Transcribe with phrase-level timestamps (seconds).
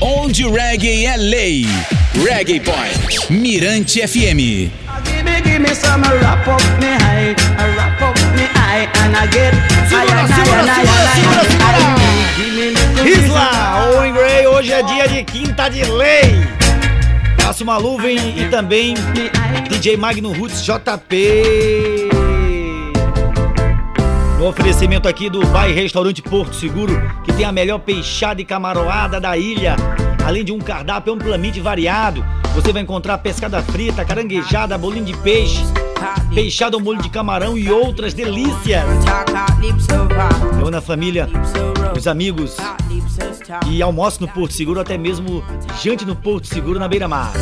[0.00, 1.66] Onde o reggae é lei.
[2.14, 3.32] Reggae Point.
[3.32, 4.70] Mirante FM.
[13.04, 16.46] Isla, Owen Gray, hoje é dia de quinta de lei.
[17.38, 18.94] Cássio Maluven e também
[19.68, 22.23] DJ Magno Roots JP.
[24.44, 26.92] Oferecimento aqui do Bai Restaurante Porto Seguro,
[27.24, 29.74] que tem a melhor peixada e camaroada da ilha.
[30.22, 32.22] Além de um cardápio amplamente variado,
[32.54, 35.64] você vai encontrar pescada frita, caranguejada, bolinho de peixe,
[36.34, 38.84] peixada ao molho de camarão e outras delícias.
[40.58, 41.28] Reúna a família,
[41.96, 42.56] os amigos
[43.68, 45.42] e almoce no Porto Seguro, até mesmo
[45.82, 47.32] jante no Porto Seguro na beira-mar.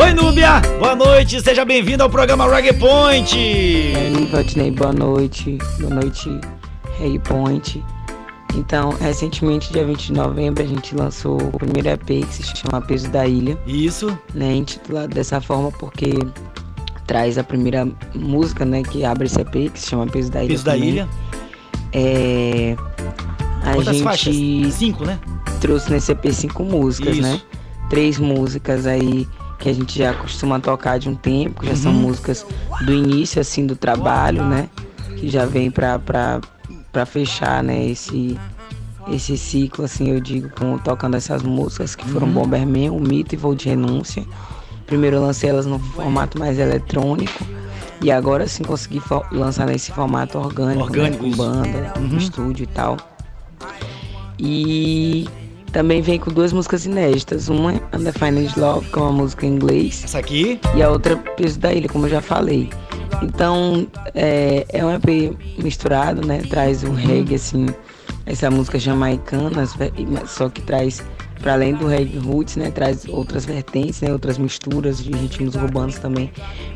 [0.00, 0.60] Oi, Núbia!
[0.78, 3.36] Boa noite, seja bem-vindo ao programa Reggae Point!
[3.38, 5.58] E aí, Valdinei, boa noite.
[5.78, 6.30] Boa noite,
[6.98, 7.84] Rei Point.
[8.54, 12.80] Então, recentemente, dia 20 de novembro, a gente lançou o primeiro EP que se chama
[12.80, 14.54] Peso da Ilha, Isso, né?
[14.54, 16.18] Intitulado dessa forma porque
[17.06, 18.82] traz a primeira música, né?
[18.82, 20.48] Que abre esse EP, que se chama Peso da Ilha.
[20.48, 20.88] Peso da também.
[20.88, 21.08] Ilha.
[21.92, 22.76] É.
[23.62, 24.34] A Quantas gente faixas?
[24.74, 25.18] Cinco, né?
[25.62, 27.22] Trouxe nesse EP cinco músicas, Isso.
[27.22, 27.40] né?
[27.88, 29.26] Três músicas aí
[29.58, 32.00] que a gente já costuma tocar de um tempo, que já são Uhum.
[32.00, 32.44] músicas
[32.84, 34.68] do início, assim, do trabalho, né?
[35.18, 36.40] Que já vem pra, pra,
[36.90, 37.86] pra fechar, né?
[37.86, 38.36] Esse,
[39.08, 42.32] esse ciclo, assim, eu digo, com, tocando essas músicas que foram Uhum.
[42.34, 44.24] Bomberman, O Mito e Voo de Renúncia.
[44.86, 47.46] Primeiro eu lancei elas no formato mais eletrônico.
[48.02, 52.08] E agora sim consegui lançar nesse formato orgânico, Orgânico, né, com banda, Uhum.
[52.10, 52.96] com estúdio e tal.
[54.38, 55.28] E
[55.72, 57.48] também vem com duas músicas inéditas.
[57.48, 61.16] Uma é Undefined Love, que é uma música em inglês, Essa aqui, e a outra
[61.16, 62.68] Peso da Ilha, como eu já falei.
[63.22, 66.42] Então é, é um EP misturado, né?
[66.48, 67.66] Traz um reggae, assim,
[68.26, 69.66] essa música jamaicana,
[70.26, 71.02] só que traz,
[71.40, 72.70] para além do reggae roots, né?
[72.70, 74.12] Traz outras vertentes, né?
[74.12, 76.30] Outras misturas de ritmos urbanos também,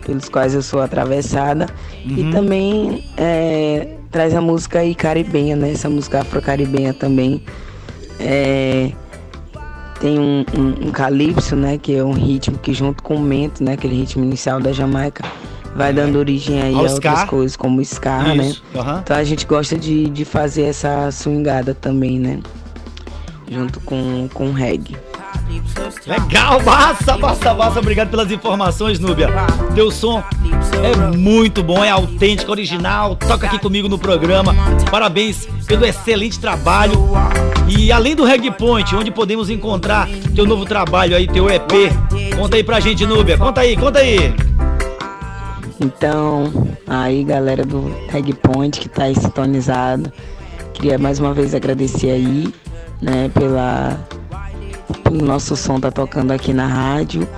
[0.06, 1.66] pelos quais eu sou atravessada.
[2.04, 5.72] E também é, traz a música aí caribenha, né?
[5.72, 7.42] Essa música afro-caribenha também.
[8.18, 8.92] É,
[10.00, 11.78] tem um, um, um calypso, né?
[11.78, 13.72] Que é um ritmo que junto com o mento, né?
[13.74, 15.24] Aquele ritmo inicial da Jamaica,
[15.74, 17.26] vai dando origem aí Ao a outras ska.
[17.26, 18.48] coisas, como o ska, né?
[18.48, 18.62] isso.
[18.74, 19.00] Aham.
[19.02, 22.40] Então a gente gosta de, de fazer essa swingada também, né?
[23.48, 24.96] Junto com, com o reggae.
[26.06, 27.78] Legal, massa, massa, massa.
[27.80, 29.28] Obrigado pelas informações, Núbia.
[29.74, 30.22] Teu som
[30.82, 33.16] é muito bom, é autêntico, original.
[33.16, 34.54] Toca aqui comigo no programa.
[34.90, 36.94] Parabéns pelo excelente trabalho.
[37.68, 41.92] E além do Reggae Point, onde podemos encontrar teu novo trabalho aí, teu EP.
[42.36, 43.36] Conta aí pra gente, Núbia.
[43.36, 44.34] Conta aí, conta aí.
[45.80, 46.50] Então,
[46.86, 50.10] aí galera do Reg Point que tá sintonizado,
[50.72, 52.52] queria mais uma vez agradecer aí,
[53.00, 53.98] né, pela
[55.12, 57.28] nosso som tá tocando aqui na rádio.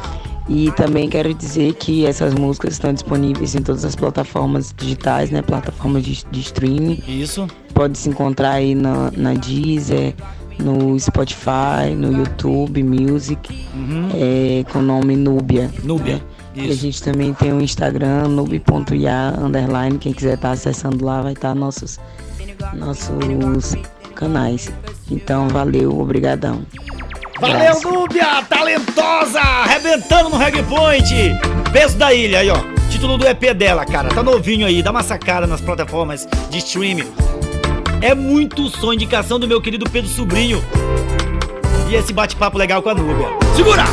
[0.48, 5.42] E também quero dizer que essas músicas estão disponíveis em todas as plataformas digitais, né,
[5.42, 7.02] plataformas de, de streaming.
[7.06, 7.46] Isso.
[7.74, 10.14] Pode se encontrar aí na, na Deezer,
[10.58, 13.66] no Spotify, no YouTube Music,
[14.14, 15.70] é, com o nome Núbia.
[15.84, 16.14] Núbia.
[16.14, 16.20] né?
[16.54, 16.80] E a Isso.
[16.80, 22.00] gente também tem o Instagram, nube.ia, underline, quem quiser estar acessando lá vai estar nossos,
[22.72, 23.76] nossos
[24.14, 24.72] canais.
[25.10, 26.62] Então, valeu, obrigadão.
[27.40, 27.80] Valeu.
[27.82, 28.42] Núbia!
[28.48, 29.40] Talentosa!
[29.40, 31.14] Arrebentando no Reggae Point!
[31.72, 32.56] Peso da ilha aí, ó.
[32.90, 34.08] Título do EP dela, cara.
[34.08, 37.12] Tá novinho aí, dá uma sacada nas plataformas de streaming.
[38.00, 40.64] É muito som, indicação do meu querido Pedro Sobrinho.
[41.90, 43.28] E esse bate-papo legal com a Núbia.
[43.56, 43.84] Segura!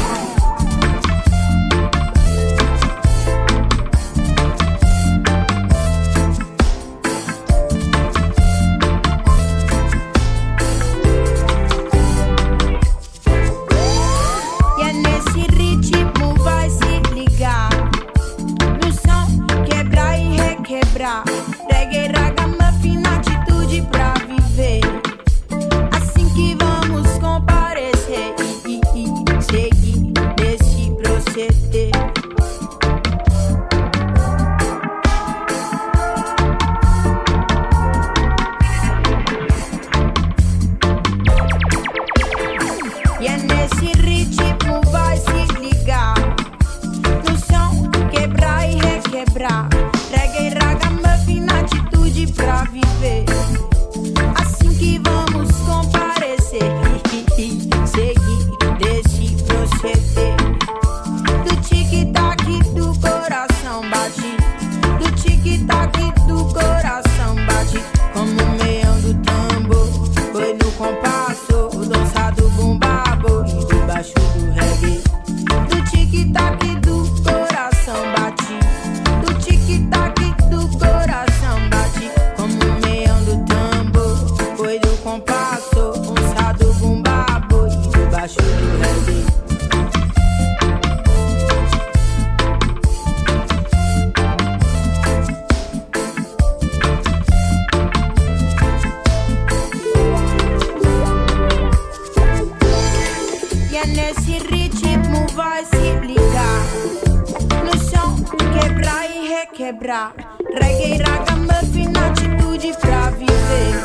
[109.85, 110.13] cobrar.
[110.59, 111.05] Regueira,
[111.37, 113.75] muffin, atitude pra viver.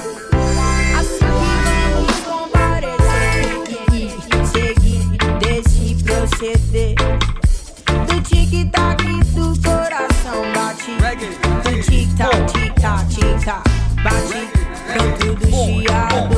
[0.98, 3.46] Assim que vamos comparecer,
[4.46, 5.04] seguir
[5.38, 6.94] desse proceder.
[8.06, 9.04] Do tic-tac
[9.34, 10.92] do coração bate.
[11.64, 13.62] Do tic-tac, tic-tac, tic-tac,
[14.02, 14.40] bate.
[14.92, 16.29] Dentro do chiado.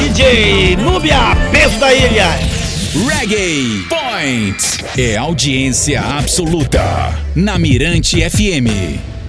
[0.00, 2.28] DJ Núbia Peso da Ilha.
[3.06, 4.56] Reggae Point
[4.98, 9.19] é audiência absoluta na Mirante FM.